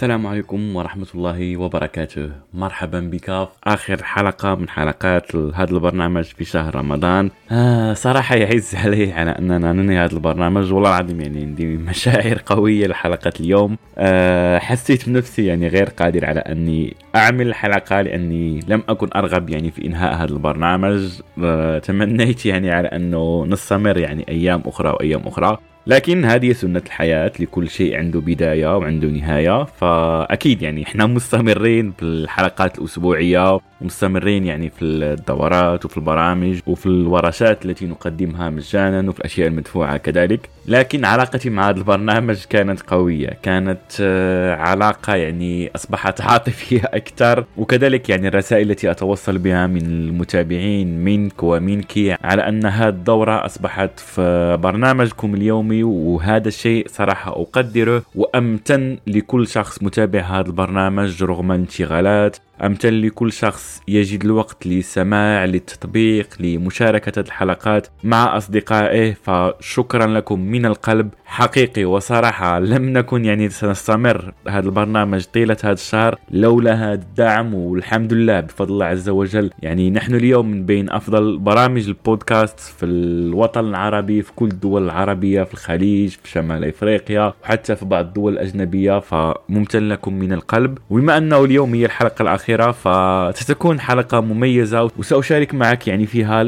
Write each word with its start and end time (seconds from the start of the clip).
السلام 0.00 0.26
عليكم 0.26 0.76
ورحمة 0.76 1.06
الله 1.14 1.56
وبركاته. 1.56 2.30
مرحبا 2.54 3.00
بك. 3.00 3.24
في 3.24 3.48
آخر 3.64 4.02
حلقة 4.02 4.54
من 4.54 4.68
حلقات 4.68 5.36
هذا 5.36 5.70
البرنامج 5.70 6.24
في 6.24 6.44
شهر 6.44 6.74
رمضان. 6.74 7.30
آه 7.50 7.92
صراحة 7.92 8.36
يعز 8.36 8.74
علي 8.74 9.12
على 9.12 9.30
أننا 9.30 9.72
ننهي 9.72 9.98
هذا 9.98 10.12
البرنامج. 10.12 10.72
والله 10.72 10.90
العظيم 10.90 11.20
يعني 11.20 11.40
عندي 11.40 11.66
مشاعر 11.76 12.42
قوية 12.46 12.86
لحلقة 12.86 13.32
اليوم. 13.40 13.76
آه 13.98 14.58
حسيت 14.58 15.08
بنفسي 15.08 15.46
يعني 15.46 15.68
غير 15.68 15.84
قادر 15.84 16.26
على 16.26 16.40
أني 16.40 16.96
أعمل 17.16 17.46
الحلقة 17.46 18.00
لأني 18.00 18.60
لم 18.68 18.82
أكن 18.88 19.08
أرغب 19.16 19.50
يعني 19.50 19.70
في 19.70 19.86
إنهاء 19.86 20.14
هذا 20.14 20.32
البرنامج. 20.32 21.20
آه 21.44 21.78
تمنيت 21.78 22.46
يعني 22.46 22.70
على 22.70 22.88
أنه 22.88 23.46
نستمر 23.46 23.98
يعني 23.98 24.24
أيام 24.28 24.62
أخرى 24.66 24.90
وأيام 24.90 25.22
أخرى. 25.26 25.58
لكن 25.90 26.24
هذه 26.24 26.52
سنة 26.52 26.82
الحياة 26.86 27.32
لكل 27.40 27.68
شيء 27.70 27.96
عنده 27.96 28.20
بداية 28.20 28.76
وعنده 28.76 29.08
نهاية 29.08 29.64
فأكيد 29.64 30.62
يعني 30.62 30.82
إحنا 30.82 31.06
مستمرين 31.06 31.92
بالحلقات 32.00 32.78
الأسبوعية. 32.78 33.60
مستمرين 33.82 34.44
يعني 34.44 34.70
في 34.70 34.84
الدورات 34.84 35.84
وفي 35.84 35.96
البرامج 35.96 36.60
وفي 36.66 36.86
الورشات 36.86 37.64
التي 37.64 37.86
نقدمها 37.86 38.50
مجانا 38.50 39.10
وفي 39.10 39.18
الأشياء 39.20 39.48
المدفوعة 39.48 39.96
كذلك. 39.96 40.48
لكن 40.66 41.04
علاقتي 41.04 41.50
مع 41.50 41.68
هذا 41.68 41.78
البرنامج 41.78 42.44
كانت 42.44 42.80
قوية 42.80 43.38
كانت 43.42 43.80
آه، 44.00 44.54
علاقة 44.56 45.14
يعني 45.14 45.70
أصبحت 45.74 46.20
عاطفية 46.30 46.82
أكثر. 46.84 47.44
وكذلك 47.56 48.08
يعني 48.08 48.28
الرسائل 48.28 48.70
التي 48.70 48.90
أتوصل 48.90 49.38
بها 49.38 49.66
من 49.66 49.86
المتابعين 49.86 51.04
منك 51.04 51.42
ومنك 51.42 52.18
على 52.24 52.48
أن 52.48 52.66
هذه 52.66 52.88
الدورة 52.88 53.46
أصبحت 53.46 54.00
في 54.00 54.56
برنامجكم 54.62 55.34
اليومي. 55.34 55.82
وهذا 55.82 56.48
الشيء 56.48 56.86
صراحة 56.88 57.32
أقدره 57.32 58.02
وأمتن 58.14 58.98
لكل 59.06 59.46
شخص 59.46 59.82
متابع 59.82 60.20
هذا 60.20 60.46
البرنامج 60.46 61.22
رغم 61.22 61.52
الانشغالات 61.52 62.36
أمتن 62.66 63.00
لكل 63.00 63.32
شخص 63.32 63.80
يجد 63.88 64.24
الوقت 64.24 64.66
للسماع 64.66 65.44
للتطبيق 65.44 66.28
لمشاركة 66.40 67.20
الحلقات 67.20 67.86
مع 68.04 68.36
أصدقائه 68.36 69.14
فشكرا 69.22 70.06
لكم 70.06 70.40
من 70.40 70.66
القلب. 70.66 71.10
حقيقي 71.40 71.84
وصراحة 71.84 72.58
لم 72.58 72.88
نكن 72.88 73.24
يعني 73.24 73.48
سنستمر 73.48 74.32
هذا 74.48 74.66
البرنامج 74.66 75.24
طيلة 75.24 75.56
هذا 75.64 75.72
الشهر 75.72 76.18
لولا 76.30 76.74
هذا 76.74 76.92
الدعم 76.94 77.54
والحمد 77.54 78.12
لله 78.12 78.40
بفضل 78.40 78.72
الله 78.72 78.86
عز 78.86 79.08
وجل. 79.08 79.50
يعني 79.62 79.90
نحن 79.90 80.14
اليوم 80.14 80.50
من 80.50 80.66
بين 80.66 80.90
أفضل 80.90 81.38
برامج 81.38 81.86
البودكاست 81.86 82.60
في 82.60 82.86
الوطن 82.86 83.68
العربي 83.68 84.22
في 84.22 84.32
كل 84.32 84.46
الدول 84.46 84.84
العربية 84.84 85.42
في 85.42 85.54
الخليج 85.54 86.10
في 86.22 86.30
شمال 86.30 86.64
إفريقيا 86.64 87.32
وحتى 87.42 87.76
في 87.76 87.84
بعض 87.84 88.04
الدول 88.04 88.32
الأجنبية 88.32 88.98
فممتن 89.00 89.88
لكم 89.88 90.14
من 90.14 90.32
القلب. 90.32 90.78
وبما 90.90 91.16
أنه 91.18 91.44
اليوم 91.44 91.74
هي 91.74 91.84
الحلقة 91.84 92.22
الأخيرة 92.22 92.70
فستكون 92.70 93.80
حلقة 93.80 94.20
مميزة 94.20 94.90
وسأشارك 94.98 95.54
معك 95.54 95.88
يعني 95.88 96.06
فيها 96.06 96.44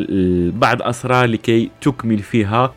بعض 0.51 0.83
أسرار 0.83 1.27
لكي 1.27 1.71
تكمل 1.81 2.19
فيها. 2.19 2.75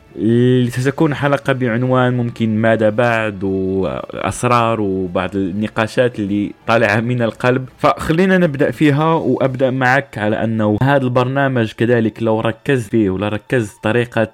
ستكون 0.69 1.13
حلقة 1.13 1.53
بعنوان 1.53 2.17
ممكن 2.17 2.55
ماذا 2.55 2.89
بعد 2.89 3.43
وأسرار 3.43 4.81
وبعض 4.81 5.35
النقاشات 5.35 6.19
اللي 6.19 6.51
طالعة 6.67 6.99
من 6.99 7.21
القلب. 7.21 7.69
فخلينا 7.77 8.37
نبدأ 8.37 8.71
فيها 8.71 9.13
وأبدأ 9.13 9.69
معك 9.71 10.17
على 10.17 10.43
أنه 10.43 10.77
هذا 10.83 11.03
البرنامج 11.03 11.71
كذلك 11.71 12.23
لو 12.23 12.39
ركزت 12.39 12.91
فيه 12.91 13.09
ولا 13.09 13.29
ركزت 13.29 13.83
طريقة 13.83 14.31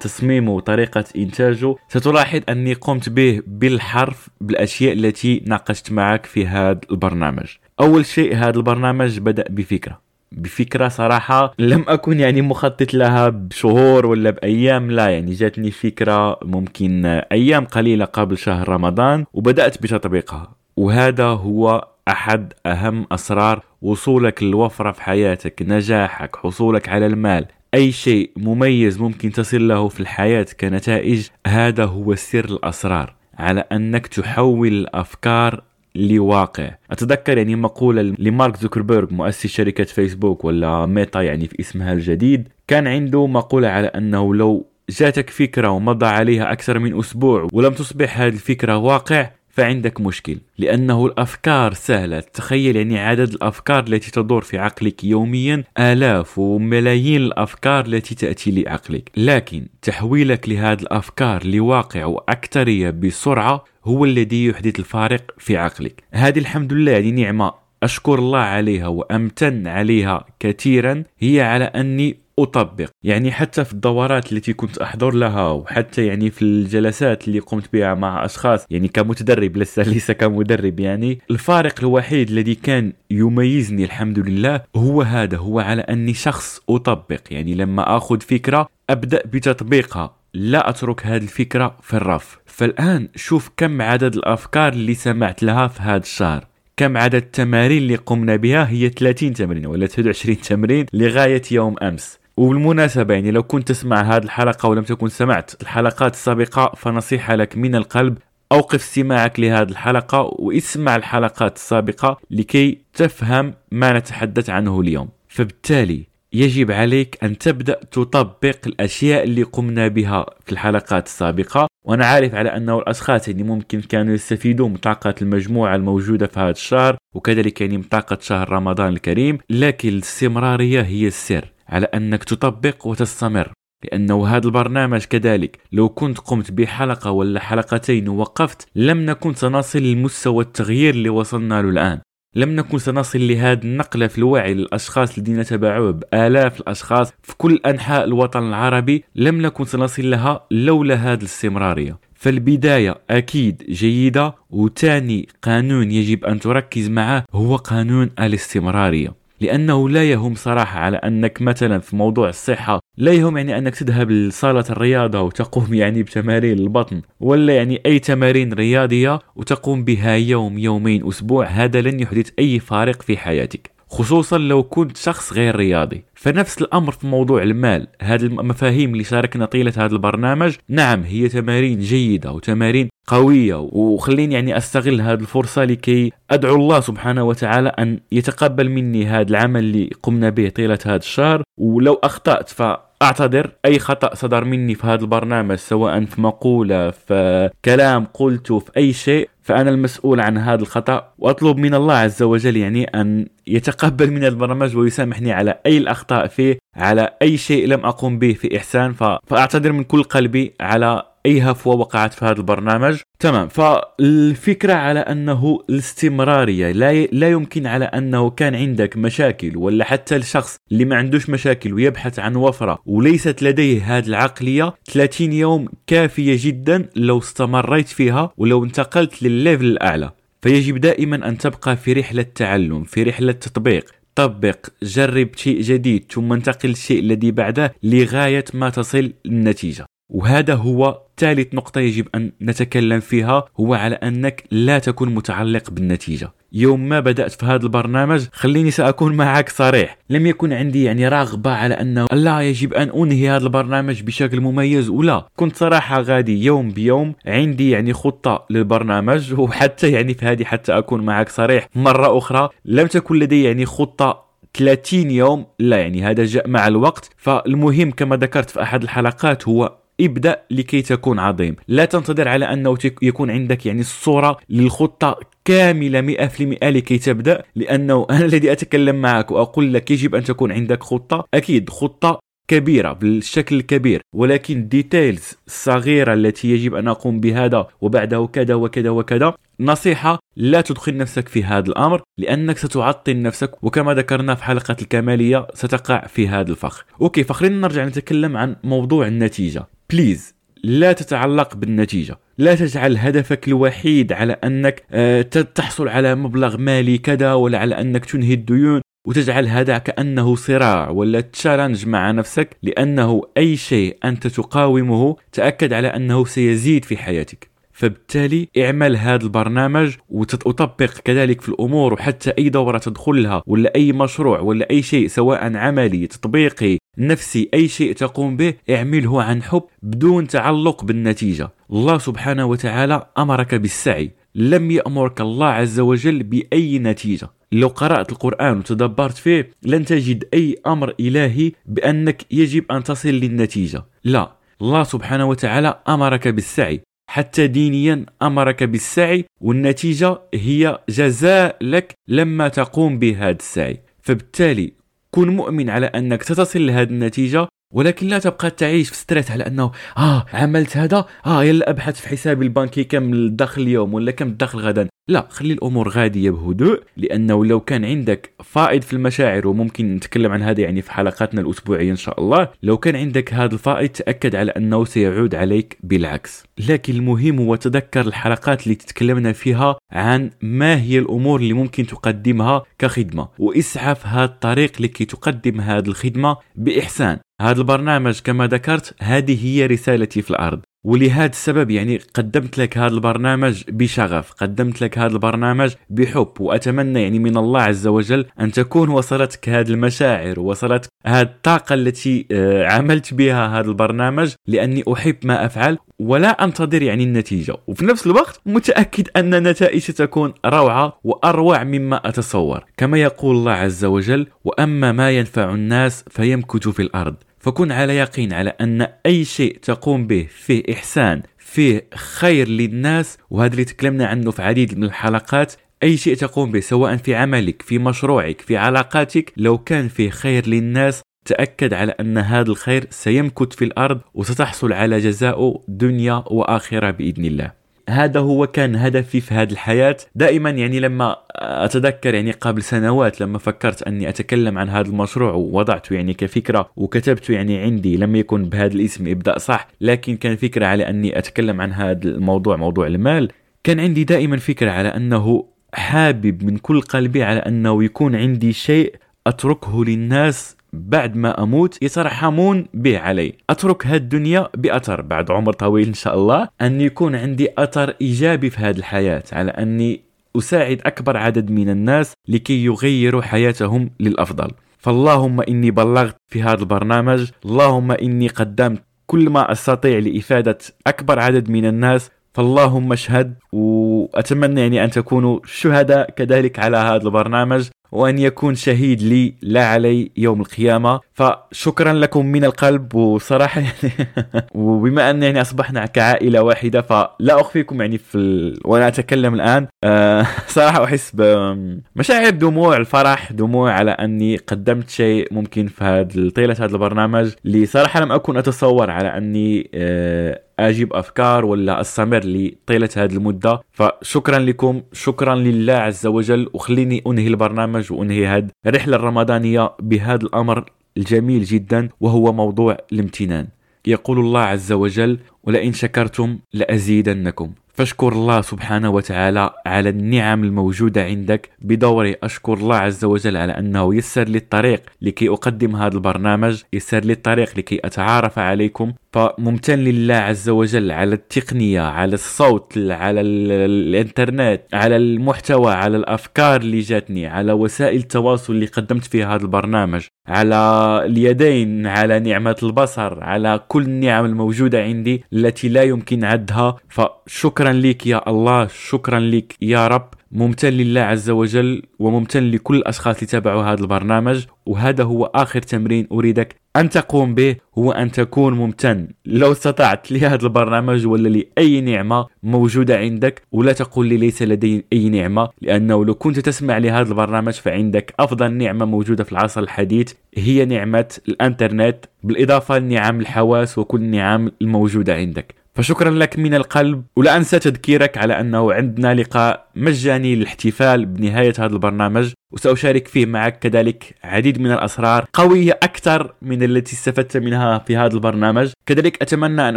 تصميمه 0.00 0.52
وطريقة 0.52 1.04
إنتاجه 1.16 1.74
ستلاحظ 1.88 2.40
أني 2.48 2.74
قمت 2.74 3.08
به 3.08 3.42
بالحرف 3.46 4.28
بالأشياء 4.40 4.92
التي 4.92 5.42
ناقشت 5.46 5.92
معك 5.92 6.26
في 6.26 6.46
هذا 6.46 6.80
البرنامج. 6.90 7.46
أول 7.80 8.06
شيء 8.06 8.36
هذا 8.36 8.56
البرنامج 8.56 9.18
بدأ 9.18 9.44
بفكرة. 9.50 10.09
بفكرة 10.32 10.88
صراحة 10.88 11.54
لم 11.58 11.84
أكن 11.88 12.20
يعني 12.20 12.42
مخطط 12.42 12.94
لها 12.94 13.28
بشهور 13.28 14.06
ولا 14.06 14.30
بأيام 14.30 14.90
لا 14.90 15.08
يعني 15.08 15.32
جاتني 15.32 15.70
فكرة 15.70 16.38
ممكن 16.42 17.06
أيام 17.32 17.64
قليلة 17.64 18.04
قبل 18.04 18.38
شهر 18.38 18.68
رمضان 18.68 19.24
وبدأت 19.32 19.82
بتطبيقها. 19.82 20.54
وهذا 20.76 21.24
هو 21.24 21.88
أحد 22.08 22.52
أهم 22.66 23.06
أسرار 23.12 23.62
وصولك 23.82 24.42
للوفرة 24.42 24.92
في 24.92 25.02
حياتك 25.02 25.62
نجاحك 25.62 26.36
حصولك 26.36 26.88
على 26.88 27.06
المال. 27.06 27.46
أي 27.74 27.92
شيء 27.92 28.30
مميز 28.36 29.00
ممكن 29.00 29.32
تصل 29.32 29.68
له 29.68 29.88
في 29.88 30.00
الحياة 30.00 30.46
كنتائج 30.60 31.28
هذا 31.46 31.84
هو 31.84 32.14
سر 32.14 32.44
الأسرار. 32.44 33.14
على 33.38 33.64
أنك 33.72 34.06
تحول 34.06 34.68
الأفكار 34.68 35.62
لواقع. 35.94 36.74
أتذكر 36.90 37.38
يعني 37.38 37.56
مقولة 37.56 38.02
لمارك 38.02 38.56
زوكربيرج 38.56 39.12
مؤسس 39.12 39.46
شركة 39.46 39.84
فيسبوك 39.84 40.44
ولا 40.44 40.86
ميتا 40.86 41.22
يعني 41.22 41.46
في 41.46 41.60
اسمها 41.60 41.92
الجديد 41.92 42.48
كان 42.66 42.86
عنده 42.86 43.26
مقولة 43.26 43.68
على 43.68 43.86
أنه 43.86 44.34
لو 44.34 44.66
جاتك 44.90 45.30
فكرة 45.30 45.68
ومضى 45.68 46.06
عليها 46.06 46.52
أكثر 46.52 46.78
من 46.78 46.98
أسبوع 46.98 47.48
ولم 47.52 47.72
تصبح 47.72 48.20
هذه 48.20 48.32
الفكرة 48.32 48.76
واقع 48.76 49.30
فعندك 49.50 50.00
مشكل 50.00 50.38
لأنه 50.58 51.06
الأفكار 51.06 51.74
سهلة. 51.74 52.20
تخيل 52.20 52.76
يعني 52.76 52.98
عدد 52.98 53.32
الأفكار 53.32 53.84
التي 53.88 54.10
تدور 54.10 54.42
في 54.42 54.58
عقلك 54.58 55.04
يوميا 55.04 55.64
آلاف 55.78 56.38
وملايين 56.38 57.22
الأفكار 57.22 57.86
التي 57.86 58.14
تأتي 58.14 58.50
لعقلك. 58.50 59.10
لكن 59.16 59.66
تحويلك 59.82 60.48
لهذه 60.48 60.80
الأفكار 60.80 61.46
لواقع 61.46 62.04
وأكثرية 62.04 62.90
بسرعة 62.90 63.64
هو 63.84 64.04
الذي 64.04 64.46
يحدث 64.46 64.78
الفارق 64.78 65.34
في 65.38 65.56
عقلك. 65.56 66.02
هذه 66.12 66.38
الحمد 66.38 66.72
لله 66.72 66.98
هذه 66.98 67.10
نعمة 67.10 67.52
أشكر 67.82 68.18
الله 68.18 68.38
عليها 68.38 68.86
وأمتن 68.86 69.66
عليها 69.66 70.24
كثيرا. 70.40 71.04
هي 71.18 71.40
على 71.40 71.64
أني 71.64 72.16
أطبق. 72.42 72.88
يعني 73.02 73.32
حتى 73.32 73.64
في 73.64 73.72
الدورات 73.72 74.32
التي 74.32 74.52
كنت 74.52 74.78
أحضر 74.78 75.14
لها 75.14 75.50
وحتى 75.50 76.06
يعني 76.06 76.30
في 76.30 76.42
الجلسات 76.42 77.28
اللي 77.28 77.38
قمت 77.38 77.72
بها 77.72 77.94
مع 77.94 78.24
أشخاص 78.24 78.66
يعني 78.70 78.88
كمتدرب 78.88 79.56
لسه 79.56 79.82
ليس 79.92 80.10
كمدرب 80.10 80.80
يعني 80.80 81.18
الفارق 81.30 81.74
الوحيد 81.80 82.30
الذي 82.30 82.54
كان 82.54 82.92
يميزني 83.10 83.84
الحمد 83.84 84.18
لله 84.18 84.60
هو 84.76 85.02
هذا 85.02 85.36
هو 85.36 85.60
على 85.60 85.82
أني 85.82 86.14
شخص 86.14 86.60
أطبق. 86.68 87.20
يعني 87.30 87.54
لما 87.54 87.96
أخذ 87.96 88.20
فكرة 88.20 88.68
أبدأ 88.90 89.22
بتطبيقها 89.26 90.20
لا 90.34 90.68
أترك 90.68 91.06
هذه 91.06 91.22
الفكرة 91.22 91.76
في 91.82 91.94
الرف. 91.94 92.38
فالآن 92.46 93.08
شوف 93.16 93.50
كم 93.56 93.82
عدد 93.82 94.14
الأفكار 94.14 94.72
اللي 94.72 94.94
سمعت 94.94 95.42
لها 95.42 95.66
في 95.66 95.82
هذا 95.82 96.02
الشهر. 96.02 96.46
كم 96.76 96.96
عدد 96.96 97.14
التمارين 97.14 97.78
اللي 97.78 97.96
قمنا 97.96 98.36
بها؟ 98.36 98.68
هي 98.68 98.88
30 98.88 99.32
تمرين 99.32 99.66
ولا 99.66 99.86
23 99.86 100.40
تمرين 100.40 100.86
لغاية 100.92 101.42
يوم 101.50 101.76
أمس. 101.82 102.19
وبالمناسبة 102.36 103.14
يعني 103.14 103.30
لو 103.30 103.42
كنت 103.42 103.68
تسمع 103.68 104.00
هذه 104.00 104.22
الحلقة 104.24 104.68
ولم 104.68 104.82
تكن 104.82 105.08
سمعت 105.08 105.62
الحلقات 105.62 106.14
السابقة 106.14 106.72
فنصيحة 106.76 107.34
لك 107.34 107.56
من 107.56 107.74
القلب 107.74 108.18
أوقف 108.52 108.74
استماعك 108.74 109.40
لهذه 109.40 109.68
الحلقة 109.68 110.20
واسمع 110.38 110.96
الحلقات 110.96 111.56
السابقة 111.56 112.18
لكي 112.30 112.78
تفهم 112.94 113.54
ما 113.72 113.92
نتحدث 113.98 114.50
عنه 114.50 114.80
اليوم. 114.80 115.08
فبالتالي 115.28 116.06
يجب 116.32 116.70
عليك 116.70 117.18
أن 117.22 117.38
تبدأ 117.38 117.80
تطبق 117.90 118.56
الأشياء 118.66 119.24
اللي 119.24 119.42
قمنا 119.42 119.88
بها 119.88 120.26
في 120.46 120.52
الحلقات 120.52 121.06
السابقة. 121.06 121.66
وأنا 121.84 122.06
عارف 122.06 122.34
على 122.34 122.56
أنه 122.56 122.78
الأشخاص 122.78 123.28
اللي 123.28 123.42
ممكن 123.42 123.80
كانوا 123.80 124.14
يستفيدوا 124.14 124.68
من 124.68 124.76
طاقة 124.76 125.14
المجموعة 125.22 125.76
الموجودة 125.76 126.26
في 126.26 126.40
هذا 126.40 126.50
الشهر 126.50 126.96
وكذلك 127.14 127.60
يعني 127.60 127.76
من 127.76 127.82
طاقة 127.82 128.18
شهر 128.20 128.52
رمضان 128.52 128.88
الكريم 128.88 129.38
لكن 129.50 129.88
الاستمرارية 129.88 130.82
هي 130.82 131.06
السر. 131.06 131.52
على 131.70 131.86
أنك 131.86 132.24
تطبق 132.24 132.86
وتستمر 132.86 133.52
لأنه 133.84 134.26
هذا 134.26 134.46
البرنامج 134.46 135.04
كذلك 135.04 135.58
لو 135.72 135.88
كنت 135.88 136.18
قمت 136.18 136.52
بحلقة 136.52 137.10
ولا 137.10 137.40
حلقتين 137.40 138.08
ووقفت 138.08 138.68
لم 138.76 139.00
نكن 139.06 139.34
سنصل 139.34 139.82
لمستوى 139.82 140.44
التغيير 140.44 140.94
اللي 140.94 141.08
وصلنا 141.08 141.62
له 141.62 141.68
الآن. 141.68 142.00
لم 142.36 142.56
نكن 142.56 142.78
سنصل 142.78 143.28
لهذه 143.28 143.62
النقلة 143.64 144.06
في 144.06 144.18
الوعي 144.18 144.54
للأشخاص 144.54 145.18
الذين 145.18 145.44
تبعوه 145.44 145.90
بآلاف 145.90 146.60
الأشخاص 146.60 147.12
في 147.22 147.36
كل 147.36 147.60
أنحاء 147.66 148.04
الوطن 148.04 148.48
العربي 148.48 149.04
لم 149.14 149.40
نكن 149.42 149.64
سنصل 149.64 150.10
لها 150.10 150.46
لولا 150.50 150.94
هذه 150.94 151.18
الاستمرارية. 151.18 151.98
فالبداية 152.14 153.00
أكيد 153.10 153.62
جيدة 153.68 154.34
وتاني 154.50 155.28
قانون 155.42 155.90
يجب 155.90 156.24
أن 156.24 156.40
تركز 156.40 156.88
معه 156.88 157.24
هو 157.32 157.56
قانون 157.56 158.10
الاستمرارية. 158.20 159.19
لأنه 159.40 159.88
لا 159.88 160.10
يهم 160.10 160.34
صراحة 160.34 160.80
على 160.80 160.96
أنك 160.96 161.42
مثلا 161.42 161.78
في 161.78 161.96
موضوع 161.96 162.28
الصحة 162.28 162.80
لا 162.96 163.12
يهم 163.12 163.36
يعني 163.36 163.58
أنك 163.58 163.74
تذهب 163.74 164.10
لصالة 164.10 164.64
الرياضة 164.70 165.20
وتقوم 165.20 165.74
يعني 165.74 166.02
بتمارين 166.02 166.58
البطن 166.58 167.02
ولا 167.20 167.56
يعني 167.56 167.80
أي 167.86 167.98
تمارين 167.98 168.52
رياضية 168.52 169.18
وتقوم 169.36 169.84
بها 169.84 170.16
يوم 170.16 170.58
يومين 170.58 171.08
أسبوع 171.08 171.46
هذا 171.46 171.80
لن 171.80 172.00
يحدث 172.00 172.30
أي 172.38 172.58
فارق 172.58 173.02
في 173.02 173.16
حياتك. 173.16 173.79
خصوصا 173.90 174.38
لو 174.38 174.62
كنت 174.62 174.96
شخص 174.96 175.32
غير 175.32 175.56
رياضي. 175.56 176.04
فنفس 176.14 176.62
الأمر 176.62 176.92
في 176.92 177.06
موضوع 177.06 177.42
المال. 177.42 177.86
هذه 178.02 178.22
المفاهيم 178.22 178.92
اللي 178.92 179.04
شاركنا 179.04 179.46
طيلة 179.46 179.72
هذا 179.76 179.92
البرنامج. 179.92 180.54
نعم 180.68 181.02
هي 181.02 181.28
تمارين 181.28 181.78
جيدة 181.78 182.32
وتمارين 182.32 182.88
قوية 183.06 183.54
وخليني 183.72 184.34
يعني 184.34 184.56
أستغل 184.56 185.00
هذه 185.00 185.20
الفرصة 185.20 185.64
لكي 185.64 186.12
أدعو 186.30 186.56
الله 186.56 186.80
سبحانه 186.80 187.24
وتعالى 187.24 187.68
أن 187.68 188.00
يتقبل 188.12 188.68
مني 188.68 189.06
هذا 189.06 189.30
العمل 189.30 189.60
اللي 189.60 189.90
قمنا 190.02 190.30
به 190.30 190.48
طيلة 190.48 190.78
هذا 190.86 190.96
الشهر. 190.96 191.42
ولو 191.58 191.94
أخطأت 191.94 192.48
ف 192.48 192.62
أعتذر 193.02 193.50
أي 193.64 193.78
خطأ 193.78 194.14
صدر 194.14 194.44
مني 194.44 194.74
في 194.74 194.86
هذا 194.86 195.00
البرنامج 195.00 195.54
سواء 195.56 196.04
في 196.04 196.20
مقولة 196.20 196.90
في 196.90 197.50
كلام 197.64 198.04
قلته 198.14 198.58
في 198.58 198.70
أي 198.76 198.92
شيء 198.92 199.28
فأنا 199.42 199.70
المسؤول 199.70 200.20
عن 200.20 200.38
هذا 200.38 200.62
الخطأ. 200.62 201.12
وأطلب 201.18 201.56
من 201.56 201.74
الله 201.74 201.94
عز 201.94 202.22
وجل 202.22 202.56
يعني 202.56 202.84
أن 202.84 203.26
يتقبل 203.46 204.10
من 204.10 204.24
البرنامج 204.24 204.76
ويسامحني 204.76 205.32
على 205.32 205.58
أي 205.66 205.78
الأخطاء 205.78 206.26
فيه 206.26 206.58
على 206.76 207.10
أي 207.22 207.36
شيء 207.36 207.66
لم 207.66 207.86
أقم 207.86 208.18
به 208.18 208.32
في 208.32 208.56
إحسان. 208.56 208.92
فأعتذر 209.26 209.72
من 209.72 209.84
كل 209.84 210.02
قلبي 210.02 210.54
على 210.60 211.02
أي 211.26 211.40
هفوه 211.40 211.74
وقعت 211.74 212.14
في 212.14 212.24
هذا 212.24 212.36
البرنامج. 212.36 212.98
تمام. 213.18 213.48
فالفكرة 213.48 214.72
على 214.72 215.00
أنه 215.00 215.58
الاستمرارية 215.70 216.72
لا 216.72 217.04
لا 217.04 217.30
يمكن 217.30 217.66
على 217.66 217.84
أنه 217.84 218.30
كان 218.30 218.54
عندك 218.54 218.96
مشاكل 218.96 219.56
ولا 219.56 219.84
حتى 219.84 220.16
الشخص 220.16 220.56
اللي 220.72 220.84
ما 220.84 220.96
عندوش 220.96 221.30
مشاكل 221.30 221.72
ويبحث 221.72 222.18
عن 222.18 222.36
وفرة 222.36 222.78
وليست 222.86 223.42
لديه 223.42 223.98
هذه 223.98 224.06
العقلية 224.06 224.74
30 224.90 225.32
يوم 225.32 225.68
كافية 225.86 226.36
جدا 226.40 226.88
لو 226.96 227.18
استمريت 227.18 227.88
فيها 227.88 228.32
ولو 228.36 228.64
انتقلت 228.64 229.22
للليفل 229.22 229.64
الأعلى. 229.64 230.10
فيجب 230.42 230.78
دائما 230.80 231.28
أن 231.28 231.38
تبقى 231.38 231.76
في 231.76 231.92
رحلة 231.92 232.26
تعلم 232.34 232.84
في 232.84 233.02
رحلة 233.02 233.32
تطبيق. 233.32 233.90
طبق 234.14 234.66
جرب 234.82 235.28
شيء 235.36 235.60
جديد 235.60 236.04
ثم 236.12 236.32
انتقل 236.32 236.68
للشيء 236.68 237.00
الذي 237.00 237.30
بعده 237.30 237.74
لغاية 237.82 238.44
ما 238.54 238.70
تصل 238.70 239.12
للنتيجه 239.24 239.86
وهذا 240.10 240.54
هو 240.54 241.00
ثالث 241.16 241.54
نقطة 241.54 241.80
يجب 241.80 242.06
أن 242.14 242.32
نتكلم 242.42 243.00
فيها 243.00 243.44
هو 243.60 243.74
على 243.74 243.94
أنك 243.94 244.44
لا 244.50 244.78
تكون 244.78 245.14
متعلق 245.14 245.70
بالنتيجة. 245.70 246.32
يوم 246.52 246.88
ما 246.88 247.00
بدأت 247.00 247.32
في 247.32 247.46
هذا 247.46 247.62
البرنامج 247.62 248.26
خليني 248.32 248.70
سأكون 248.70 249.16
معك 249.16 249.48
صريح. 249.48 249.98
لم 250.10 250.26
يكن 250.26 250.52
عندي 250.52 250.84
يعني 250.84 251.08
رغبة 251.08 251.50
على 251.50 251.74
أنه 251.74 252.06
لا 252.12 252.40
يجب 252.40 252.74
أن 252.74 252.90
أنهي 252.90 253.30
هذا 253.30 253.44
البرنامج 253.44 254.02
بشكل 254.02 254.40
مميز 254.40 254.88
ولا. 254.88 255.26
كنت 255.36 255.56
صراحة 255.56 256.00
غادي 256.00 256.44
يوم 256.44 256.70
بيوم 256.70 257.14
عندي 257.26 257.70
يعني 257.70 257.92
خطة 257.92 258.46
للبرنامج 258.50 259.40
وحتى 259.40 259.90
يعني 259.90 260.14
في 260.14 260.26
هذه 260.26 260.44
حتى 260.44 260.78
أكون 260.78 261.04
معك 261.04 261.28
صريح. 261.28 261.68
مرة 261.74 262.18
أخرى 262.18 262.48
لم 262.64 262.86
تكن 262.86 263.18
لدي 263.18 263.44
يعني 263.44 263.66
خطة 263.66 264.30
30 264.54 265.10
يوم 265.10 265.46
لا 265.58 265.76
يعني 265.76 266.02
هذا 266.02 266.24
جاء 266.24 266.48
مع 266.48 266.66
الوقت. 266.66 267.10
فالمهم 267.16 267.90
كما 267.90 268.16
ذكرت 268.16 268.50
في 268.50 268.62
أحد 268.62 268.82
الحلقات 268.82 269.48
هو 269.48 269.79
ابدأ 270.00 270.42
لكي 270.50 270.82
تكون 270.82 271.18
عظيم. 271.18 271.56
لا 271.68 271.84
تنتظر 271.84 272.28
على 272.28 272.44
أنه 272.44 272.76
يكون 273.02 273.30
عندك 273.30 273.66
يعني 273.66 273.80
الصورة 273.80 274.38
للخطة 274.50 275.20
كاملة 275.44 276.00
100% 276.00 276.64
لكي 276.64 276.98
تبدأ 276.98 277.42
لأنه 277.56 278.06
أنا 278.10 278.24
الذي 278.24 278.52
أتكلم 278.52 278.96
معك 278.96 279.30
وأقول 279.30 279.74
لك 279.74 279.90
يجب 279.90 280.14
أن 280.14 280.24
تكون 280.24 280.52
عندك 280.52 280.82
خطة. 280.82 281.26
أكيد 281.34 281.70
خطة 281.70 282.20
كبيرة 282.50 282.92
بالشكل 282.92 283.56
الكبير 283.56 284.02
ولكن 284.14 284.56
ال 284.56 284.66
details 284.66 285.38
الصغيرة 285.46 286.14
التي 286.14 286.50
يجب 286.50 286.74
أن 286.74 286.88
أقوم 286.88 287.20
بهذا 287.20 287.66
وبعده 287.80 288.28
كذا 288.32 288.54
وكذا 288.54 288.90
وكذا. 288.90 289.34
نصيحة 289.60 290.18
لا 290.36 290.60
تدخل 290.60 290.96
نفسك 290.96 291.28
في 291.28 291.44
هذا 291.44 291.68
الأمر 291.68 292.02
لأنك 292.18 292.58
ستعطل 292.58 293.22
نفسك 293.22 293.64
وكما 293.64 293.94
ذكرنا 293.94 294.34
في 294.34 294.44
حلقة 294.44 294.76
الكمالية 294.82 295.46
ستقع 295.54 296.06
في 296.06 296.28
هذا 296.28 296.50
الفخ. 296.50 296.84
okay 297.00 297.24
فخلينا 297.24 297.56
نرجع 297.56 297.84
نتكلم 297.84 298.36
عن 298.36 298.56
موضوع 298.64 299.06
النتيجة. 299.06 299.66
please 299.90 300.34
لا 300.64 300.92
تتعلق 300.92 301.54
بالنتيجة. 301.54 302.18
لا 302.38 302.54
تجعل 302.54 302.96
هدفك 302.96 303.48
الوحيد 303.48 304.12
على 304.12 304.32
أنك 304.32 304.82
آه، 304.90 305.22
تحصل 305.22 305.88
على 305.88 306.14
مبلغ 306.14 306.56
مالي 306.56 306.98
كذا 306.98 307.32
ولا 307.32 307.58
على 307.58 307.80
أنك 307.80 308.04
تنهي 308.04 308.34
الديون. 308.34 308.80
وتجعل 309.06 309.48
هذا 309.48 309.78
كأنه 309.78 310.34
صراع 310.34 310.90
ولا 310.90 311.20
تشالنج 311.20 311.86
مع 311.86 312.10
نفسك 312.10 312.56
لأنه 312.62 313.22
أي 313.36 313.56
شيء 313.56 313.96
أنت 314.04 314.26
تقاومه 314.26 315.16
تأكد 315.32 315.72
على 315.72 315.88
أنه 315.88 316.24
سيزيد 316.24 316.84
في 316.84 316.96
حياتك. 316.96 317.50
فبالتالي 317.72 318.48
اعمل 318.58 318.96
هذا 318.96 319.24
البرنامج 319.24 319.94
وتطبق 320.08 320.90
كذلك 321.04 321.40
في 321.40 321.48
الأمور 321.48 321.92
وحتى 321.92 322.30
أي 322.38 322.48
دورة 322.48 322.78
تدخلها 322.78 323.42
ولا 323.46 323.74
أي 323.74 323.92
مشروع 323.92 324.40
ولا 324.40 324.70
أي 324.70 324.82
شيء 324.82 325.08
سواء 325.08 325.56
عملي 325.56 326.06
تطبيقي 326.06 326.78
نفسي 327.00 327.48
أي 327.54 327.68
شيء 327.68 327.92
تقوم 327.92 328.36
به 328.36 328.54
اعمله 328.70 329.22
عن 329.22 329.42
حب 329.42 329.62
بدون 329.82 330.26
تعلق 330.26 330.84
بالنتيجة. 330.84 331.50
الله 331.72 331.98
سبحانه 331.98 332.46
وتعالى 332.46 333.06
أمرك 333.18 333.54
بالسعي. 333.54 334.10
لم 334.34 334.70
يأمرك 334.70 335.20
الله 335.20 335.46
عز 335.46 335.80
وجل 335.80 336.22
بأي 336.22 336.78
نتيجة. 336.78 337.30
لو 337.52 337.68
قرأت 337.68 338.12
القرآن 338.12 338.58
وتدبرت 338.58 339.16
فيه 339.16 339.50
لن 339.62 339.84
تجد 339.84 340.24
أي 340.34 340.56
أمر 340.66 340.94
إلهي 341.00 341.52
بأنك 341.66 342.26
يجب 342.30 342.72
أن 342.72 342.84
تصل 342.84 343.08
للنتيجة. 343.08 343.84
لا 344.04 344.32
الله 344.62 344.82
سبحانه 344.82 345.24
وتعالى 345.24 345.80
أمرك 345.88 346.28
بالسعي. 346.28 346.80
حتى 347.10 347.46
دينيا 347.46 348.06
أمرك 348.22 348.64
بالسعي 348.64 349.24
والنتيجة 349.40 350.18
هي 350.34 350.78
جزاء 350.88 351.56
لك 351.60 351.94
لما 352.08 352.48
تقوم 352.48 352.98
بهذا 352.98 353.30
السعي. 353.30 353.80
فبالتالي 354.02 354.79
كن 355.10 355.28
مؤمن 355.28 355.70
على 355.70 355.86
أنك 355.86 356.22
ستصل 356.22 356.66
لهذه 356.66 356.88
النتيجة 356.90 357.48
ولكن 357.74 358.06
لا 358.06 358.18
تبقى 358.18 358.50
تعيش 358.50 358.88
في 358.88 358.96
ستريس 358.96 359.30
على 359.30 359.46
أنه 359.46 359.70
آه 359.98 360.26
عملت 360.32 360.76
هذا 360.76 361.04
آه 361.26 361.44
يلا 361.44 361.70
أبحث 361.70 362.00
في 362.00 362.08
حسابي 362.08 362.44
البنكي 362.44 362.84
كم 362.84 363.12
الدخل 363.12 363.62
اليوم 363.62 363.94
ولا 363.94 364.10
كم 364.10 364.28
الدخل 364.28 364.58
غدا. 364.58 364.88
لا 365.10 365.26
خلي 365.30 365.52
الأمور 365.52 365.88
غادية 365.88 366.30
بهدوء 366.30 366.80
لأنه 366.96 367.44
لو 367.44 367.60
كان 367.60 367.84
عندك 367.84 368.30
فائض 368.44 368.82
في 368.82 368.92
المشاعر 368.92 369.46
وممكن 369.46 369.96
نتكلم 369.96 370.32
عن 370.32 370.42
هذا 370.42 370.60
يعني 370.60 370.82
في 370.82 370.92
حلقاتنا 370.92 371.40
الأسبوعية 371.40 371.90
إن 371.90 371.96
شاء 371.96 372.20
الله 372.20 372.48
لو 372.62 372.78
كان 372.78 372.96
عندك 372.96 373.34
هذا 373.34 373.54
الفائض 373.54 373.88
تأكد 373.88 374.34
على 374.34 374.50
أنه 374.50 374.84
سيعود 374.84 375.34
عليك 375.34 375.78
بالعكس. 375.82 376.44
لكن 376.68 376.94
المهم 376.94 377.38
هو 377.38 377.54
تذكر 377.54 378.00
الحلقات 378.00 378.62
اللي 378.62 378.74
تتكلمنا 378.74 379.32
فيها 379.32 379.76
عن 379.92 380.30
ما 380.42 380.80
هي 380.80 380.98
الأمور 380.98 381.40
اللي 381.40 381.52
ممكن 381.52 381.86
تقدمها 381.86 382.62
كخدمة 382.78 383.28
واسعى 383.38 383.94
في 383.94 384.08
هذا 384.08 384.24
الطريق 384.24 384.82
لكي 384.82 385.04
تقدم 385.04 385.60
هذه 385.60 385.88
الخدمة 385.88 386.36
بإحسان. 386.56 387.18
هذا 387.40 387.58
البرنامج 387.58 388.20
كما 388.20 388.46
ذكرت 388.46 388.94
هذه 389.00 389.46
هي 389.46 389.66
رسالتي 389.66 390.22
في 390.22 390.30
الأرض. 390.30 390.60
ولهذا 390.84 391.30
السبب 391.30 391.70
يعني 391.70 392.00
قدمت 392.14 392.58
لك 392.58 392.78
هذا 392.78 392.94
البرنامج 392.94 393.62
بشغف 393.68 394.32
قدمت 394.32 394.82
لك 394.82 394.98
هذا 394.98 395.12
البرنامج 395.12 395.74
بحب 395.90 396.32
وأتمنى 396.40 397.02
يعني 397.02 397.18
من 397.18 397.36
الله 397.36 397.62
عز 397.62 397.86
وجل 397.86 398.26
أن 398.40 398.52
تكون 398.52 398.88
وصلتك 398.88 399.48
هذه 399.48 399.70
المشاعر 399.70 400.40
وصلتك 400.40 400.88
هذه 401.06 401.22
الطاقة 401.22 401.74
التي 401.74 402.26
آه، 402.32 402.66
عملت 402.66 403.14
بها 403.14 403.60
هذا 403.60 403.68
البرنامج 403.68 404.34
لأني 404.46 404.84
أحب 404.92 405.16
ما 405.24 405.46
أفعل 405.46 405.78
ولا 405.98 406.44
أنتظر 406.44 406.82
يعني 406.82 407.04
النتيجة. 407.04 407.56
وفي 407.66 407.84
نفس 407.84 408.06
الوقت 408.06 408.40
متأكد 408.46 409.08
أن 409.16 409.34
النتائج 409.34 409.80
ستكون 409.80 410.32
روعة 410.46 411.00
وأروع 411.04 411.64
مما 411.64 412.08
أتصور. 412.08 412.64
كما 412.76 412.98
يقول 412.98 413.36
الله 413.36 413.52
عز 413.52 413.84
وجل 413.84 414.26
وأما 414.44 414.92
ما 414.92 415.10
ينفع 415.10 415.54
الناس 415.54 416.04
فيمكث 416.10 416.68
في 416.68 416.82
الأرض. 416.82 417.14
فكن 417.40 417.72
على 417.72 417.96
يقين 417.96 418.32
على 418.32 418.50
أن 418.60 418.86
أي 419.06 419.24
شيء 419.24 419.58
تقوم 419.62 420.06
به 420.06 420.26
فيه 420.30 420.62
إحسان 420.72 421.22
فيه 421.38 421.86
خير 421.94 422.48
للناس 422.48 423.18
وهذا 423.30 423.52
اللي 423.52 423.64
تكلمنا 423.64 424.06
عنه 424.06 424.30
في 424.30 424.42
عديد 424.42 424.78
من 424.78 424.84
الحلقات 424.84 425.52
أي 425.82 425.96
شيء 425.96 426.16
تقوم 426.16 426.52
به 426.52 426.60
سواء 426.60 426.96
في 426.96 427.14
عملك 427.14 427.62
في 427.62 427.78
مشروعك 427.78 428.40
في 428.40 428.56
علاقاتك 428.56 429.32
لو 429.36 429.58
كان 429.58 429.88
فيه 429.88 430.10
خير 430.10 430.46
للناس 430.46 431.02
تأكد 431.24 431.74
على 431.74 431.92
أن 432.00 432.18
هذا 432.18 432.50
الخير 432.50 432.86
سيمكث 432.90 433.56
في 433.56 433.64
الأرض 433.64 434.00
وستحصل 434.14 434.72
على 434.72 434.98
جزاء 434.98 435.64
دنيا 435.68 436.24
وآخرة 436.26 436.90
بإذن 436.90 437.24
الله. 437.24 437.59
هذا 437.90 438.20
هو 438.20 438.46
كان 438.46 438.76
هدفي 438.76 439.20
في 439.20 439.34
هذه 439.34 439.52
الحياة. 439.52 439.96
دائما 440.14 440.50
يعني 440.50 440.80
لما 440.80 441.16
أتذكر 441.34 442.14
يعني 442.14 442.30
قبل 442.30 442.62
سنوات 442.62 443.20
لما 443.20 443.38
فكرت 443.38 443.82
أني 443.82 444.08
أتكلم 444.08 444.58
عن 444.58 444.68
هذا 444.68 444.88
المشروع 444.88 445.32
ووضعته 445.32 445.94
يعني 445.94 446.14
كفكرة 446.14 446.70
وكتبته 446.76 447.34
يعني 447.34 447.58
عندي 447.58 447.96
لم 447.96 448.16
يكن 448.16 448.44
بهذا 448.44 448.74
الاسم 448.74 449.08
إبدأ 449.08 449.38
صح 449.38 449.68
لكن 449.80 450.16
كان 450.16 450.36
فكرة 450.36 450.66
على 450.66 450.88
أني 450.88 451.18
أتكلم 451.18 451.60
عن 451.60 451.72
هذا 451.72 452.04
الموضوع 452.04 452.56
موضوع 452.56 452.86
المال. 452.86 453.28
كان 453.64 453.80
عندي 453.80 454.04
دائما 454.04 454.36
فكرة 454.36 454.70
على 454.70 454.88
أنه 454.88 455.44
حابب 455.74 456.44
من 456.44 456.56
كل 456.56 456.80
قلبي 456.80 457.22
على 457.22 457.38
أنه 457.38 457.84
يكون 457.84 458.14
عندي 458.14 458.52
شيء 458.52 458.94
أتركه 459.26 459.84
للناس 459.84 460.56
بعد 460.72 461.16
ما 461.16 461.42
أموت 461.42 461.82
يترحمون 461.82 462.66
به 462.74 462.98
علي. 462.98 463.34
أترك 463.50 463.86
هذه 463.86 463.96
الدنيا 463.96 464.48
بأثر. 464.56 465.00
بعد 465.00 465.30
عمر 465.30 465.52
طويل 465.52 465.86
إن 465.86 465.94
شاء 465.94 466.14
الله 466.14 466.48
أن 466.60 466.80
يكون 466.80 467.14
عندي 467.14 467.48
أثر 467.58 467.94
إيجابي 468.00 468.50
في 468.50 468.58
هذه 468.58 468.76
الحياة 468.76 469.22
على 469.32 469.50
أني 469.50 470.00
أساعد 470.36 470.80
أكبر 470.84 471.16
عدد 471.16 471.50
من 471.50 471.68
الناس 471.68 472.12
لكي 472.28 472.64
يغيروا 472.64 473.22
حياتهم 473.22 473.90
للأفضل. 474.00 474.50
فاللهم 474.78 475.40
إني 475.40 475.70
بلغت 475.70 476.16
في 476.28 476.42
هذا 476.42 476.60
البرنامج 476.60 477.30
اللهم 477.44 477.92
إني 477.92 478.28
قدمت 478.28 478.82
كل 479.06 479.30
ما 479.30 479.52
أستطيع 479.52 479.98
لإفادة 479.98 480.58
أكبر 480.86 481.18
عدد 481.18 481.50
من 481.50 481.66
الناس. 481.66 482.10
فاللهم 482.34 482.92
اشهد 482.92 483.34
وأتمنى 483.52 484.60
يعني 484.60 484.84
أن 484.84 484.90
تكونوا 484.90 485.40
شهداء 485.44 486.10
كذلك 486.10 486.58
على 486.58 486.76
هذا 486.76 487.02
البرنامج. 487.02 487.68
وأن 487.92 488.18
يكون 488.18 488.54
شهيد 488.54 489.02
لي 489.02 489.34
لا 489.42 489.66
علي 489.66 490.10
يوم 490.16 490.40
القيامة. 490.40 491.00
فشكرا 491.14 491.92
لكم 491.92 492.26
من 492.26 492.44
القلب 492.44 492.94
وصراحة 492.94 493.60
يعني 493.60 494.08
وبما 494.54 495.10
أن 495.10 495.22
يعني 495.22 495.40
أصبحنا 495.40 495.86
كعائلة 495.86 496.42
واحدة 496.42 496.82
فلا 496.82 497.40
أخفيكم 497.40 497.80
يعني 497.80 497.98
في 497.98 498.18
ال... 498.18 498.60
وأنا 498.64 498.88
أتكلم 498.88 499.34
الآن. 499.34 499.66
آه 499.84 500.26
صراحة 500.48 500.84
أحس 500.84 501.10
بمشاعر 501.14 502.30
دموع 502.30 502.76
الفرح 502.76 503.32
دموع 503.32 503.72
على 503.72 503.90
أني 503.90 504.36
قدمت 504.36 504.90
شيء 504.90 505.28
ممكن 505.34 505.66
في 505.66 505.84
هذا 505.84 506.30
طيلة 506.30 506.56
هذا 506.58 506.72
البرنامج. 506.74 507.30
اللي 507.46 507.66
صراحة 507.66 508.00
لم 508.00 508.12
أكن 508.12 508.36
أتصور 508.36 508.90
على 508.90 509.08
أني 509.08 509.70
آه 509.74 510.40
أجيب 510.58 510.92
أفكار 510.92 511.44
ولا 511.44 511.80
أستمر 511.80 512.20
لطيلة 512.24 512.88
هذه 512.96 513.12
المدة. 513.12 513.60
فشكرا 513.72 514.38
لكم 514.38 514.82
شكرا 514.92 515.34
لله 515.34 515.72
عز 515.72 516.06
وجل. 516.06 516.50
وخليني 516.52 517.02
أنهي 517.06 517.26
البرنامج 517.26 517.79
وانهي 517.90 518.26
هذه 518.26 518.48
الرحله 518.66 518.96
الرمضانية 518.96 519.70
بهذا 519.80 520.22
الأمر 520.22 520.64
الجميل 520.96 521.44
جدا 521.44 521.88
وهو 522.00 522.32
موضوع 522.32 522.76
الامتنان. 522.92 523.48
يقول 523.86 524.18
الله 524.18 524.40
عز 524.40 524.72
وجل 524.72 525.18
ولئن 525.44 525.72
شكرتم 525.72 526.38
لأزيدنكم 526.52 527.52
فاشكر 527.74 528.12
الله 528.12 528.40
سبحانه 528.40 528.90
وتعالى 528.90 529.50
على 529.66 529.88
النعم 529.88 530.44
الموجودة 530.44 531.04
عندك. 531.04 531.50
بدوري 531.60 532.16
أشكر 532.22 532.54
الله 532.54 532.76
عز 532.76 533.04
وجل 533.04 533.36
على 533.36 533.52
أنه 533.52 533.94
يسر 533.94 534.28
لي 534.28 534.38
الطريق 534.38 534.82
لكي 535.02 535.28
أقدم 535.28 535.76
هذا 535.76 535.94
البرنامج 535.94 536.62
يسر 536.72 537.00
لي 537.04 537.12
الطريق 537.12 537.58
لكي 537.58 537.80
أتعارف 537.84 538.38
عليكم. 538.38 538.92
فممتن 539.12 539.78
لله 539.78 540.14
عز 540.14 540.48
وجل 540.48 540.90
على 540.90 541.14
التقنية 541.14 541.80
على 541.80 542.14
الصوت 542.14 542.78
على 542.78 543.20
الإنترنت 543.20 544.62
على 544.72 544.96
المحتوى 544.96 545.72
على 545.72 545.96
الأفكار 545.96 546.60
اللي 546.60 546.80
جاتني 546.80 547.26
على 547.26 547.52
وسائل 547.52 547.98
التواصل 547.98 548.52
اللي 548.52 548.66
قدمت 548.66 549.04
فيها 549.04 549.34
هذا 549.34 549.42
البرنامج 549.42 550.06
على 550.28 550.56
اليدين 551.04 551.86
على 551.86 552.20
نعمة 552.20 552.56
البصر 552.62 553.24
على 553.24 553.60
كل 553.68 553.82
النعم 553.82 554.24
الموجودة 554.24 554.82
عندي 554.82 555.24
التي 555.32 555.68
لا 555.68 555.82
يمكن 555.82 556.24
عدها. 556.24 556.76
فشكرا 556.88 557.72
لك 557.72 558.06
يا 558.06 558.30
الله 558.30 558.66
شكرا 558.66 559.20
لك 559.20 559.56
يا 559.60 559.88
رب. 559.88 560.08
ممتن 560.32 560.68
لله 560.68 561.00
عز 561.00 561.30
وجل 561.30 561.82
وممتن 561.98 562.50
لكل 562.50 562.76
الأشخاص 562.76 563.14
اللي 563.14 563.26
تابعوا 563.26 563.62
هذا 563.62 563.80
البرنامج 563.80 564.44
وهذا 564.66 565.04
هو 565.04 565.24
آخر 565.24 565.62
تمرين 565.62 566.06
أريدك 566.12 566.54
أن 566.76 566.88
تقوم 566.88 567.34
به 567.34 567.56
هو 567.78 567.92
أن 567.92 568.10
تكون 568.10 568.54
ممتن. 568.54 569.08
لو 569.26 569.52
استطعت 569.52 570.12
لهذا 570.12 570.42
البرنامج 570.42 571.06
ولا 571.06 571.28
لأي 571.28 571.80
نعمة 571.80 572.26
موجودة 572.42 572.98
عندك 572.98 573.42
ولا 573.52 573.72
تقول 573.72 574.06
لي 574.06 574.16
ليس 574.16 574.42
لدي 574.42 574.84
أي 574.92 575.08
نعمة 575.08 575.48
لأنه 575.62 576.04
لو 576.04 576.14
كنت 576.14 576.38
تسمع 576.40 576.78
لهذا 576.78 577.08
البرنامج 577.08 577.52
فعندك 577.52 578.14
أفضل 578.20 578.52
نعمة 578.52 578.84
موجودة 578.84 579.24
في 579.24 579.32
العصر 579.32 579.60
الحديث 579.60 580.12
هي 580.34 580.64
نعمة 580.64 581.18
الإنترنت 581.28 582.04
بالإضافة 582.22 582.78
لنعم 582.78 583.20
الحواس 583.20 583.78
وكل 583.78 584.00
النعم 584.00 584.50
الموجودة 584.62 585.14
عندك. 585.14 585.59
فشكرا 585.74 586.10
لك 586.10 586.38
من 586.38 586.54
القلب 586.54 587.04
ولا 587.16 587.36
أنسى 587.36 587.58
تذكيرك 587.58 588.18
على 588.18 588.40
أنه 588.40 588.72
عندنا 588.72 589.14
لقاء 589.14 589.66
مجاني 589.76 590.36
للاحتفال 590.36 591.06
بنهاية 591.06 591.54
هذا 591.58 591.66
البرنامج. 591.66 592.32
وسأشارك 592.52 593.08
فيه 593.08 593.26
معك 593.26 593.58
كذلك 593.58 594.14
عديد 594.24 594.60
من 594.60 594.72
الأسرار 594.72 595.26
قوية 595.32 595.72
أكثر 595.72 596.34
من 596.42 596.62
التي 596.62 596.92
استفدت 596.92 597.36
منها 597.36 597.78
في 597.78 597.96
هذا 597.96 598.14
البرنامج. 598.14 598.72
كذلك 598.86 599.22
أتمنى 599.22 599.68
أن 599.68 599.76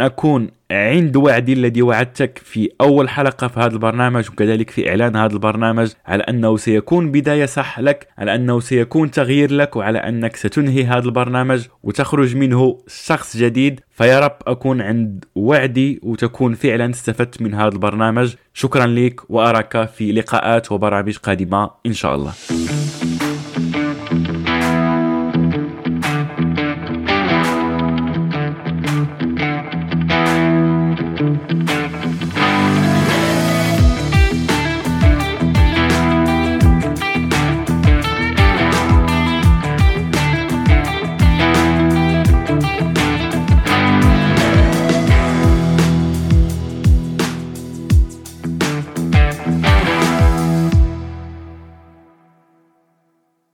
أكون 0.00 0.50
عند 0.70 1.16
وعدي 1.16 1.52
الذي 1.52 1.82
وعدتك 1.82 2.38
في 2.38 2.70
أول 2.80 3.08
حلقة 3.08 3.48
في 3.48 3.60
هذا 3.60 3.72
البرنامج 3.72 4.28
وكذلك 4.30 4.70
في 4.70 4.88
إعلان 4.88 5.16
هذا 5.16 5.32
البرنامج 5.32 5.92
على 6.06 6.22
أنه 6.22 6.56
سيكون 6.56 7.12
بداية 7.12 7.46
صح 7.46 7.80
لك 7.80 8.08
على 8.18 8.34
أنه 8.34 8.60
سيكون 8.60 9.10
تغيير 9.10 9.52
لك 9.52 9.76
وعلى 9.76 9.98
أنك 9.98 10.36
ستنهي 10.36 10.84
هذا 10.84 11.04
البرنامج 11.04 11.66
وتخرج 11.82 12.36
منه 12.36 12.78
شخص 12.88 13.36
جديد. 13.36 13.80
فيا 13.90 14.20
رب 14.20 14.36
أكون 14.46 14.80
عند 14.80 15.24
وعدي 15.34 16.00
وتكون 16.02 16.54
فعلا 16.54 16.90
استفدت 16.90 17.42
من 17.42 17.54
هذا 17.54 17.68
البرنامج. 17.68 18.34
شكرا 18.54 18.86
لك 18.86 19.30
وأراك 19.30 19.88
في 19.88 20.12
لقاءات 20.12 20.72
وبرامج 20.72 21.16
قادمة 21.16 21.70
إن 21.86 21.92
شاء 21.92 22.14
الله. 22.14 22.32